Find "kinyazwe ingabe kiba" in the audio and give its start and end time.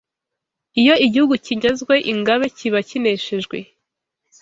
1.45-2.79